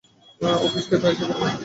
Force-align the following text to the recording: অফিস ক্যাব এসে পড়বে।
অফিস 0.65 0.85
ক্যাব 0.89 1.03
এসে 1.07 1.25
পড়বে। 1.29 1.49